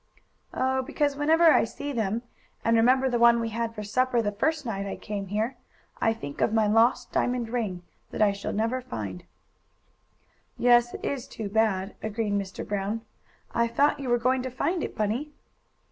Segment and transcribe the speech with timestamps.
[0.51, 2.23] "Oh, because whenever I see them,
[2.65, 5.57] and remember the one we had for supper the first night I came here,
[6.01, 9.25] I think of my lost diamond ring, that I never shall find."
[10.57, 12.67] "Yes, it is too bad," agreed Mr.
[12.67, 13.01] Brown.
[13.53, 15.33] "I thought you were going to find it, Bunny?"